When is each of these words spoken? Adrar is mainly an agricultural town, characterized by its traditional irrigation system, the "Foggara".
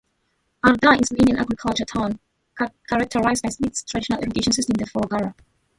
Adrar 0.65 0.95
is 0.95 1.11
mainly 1.11 1.33
an 1.33 1.37
agricultural 1.37 1.85
town, 1.85 2.19
characterized 2.89 3.43
by 3.43 3.49
its 3.67 3.83
traditional 3.83 4.17
irrigation 4.19 4.51
system, 4.51 4.73
the 4.79 4.85
"Foggara". 4.85 5.35